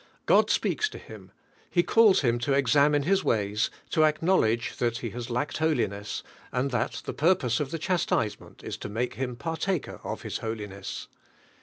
[0.25, 1.31] God speaks to him.
[1.69, 6.23] He calls him to exam ine His ways, to acknowledge that he has lacked holiness,
[6.51, 7.69] and that the purpose of <l» MVOTE ui.ai.ing.
[7.69, 11.07] the chastisement is to make him partaker of His holiness.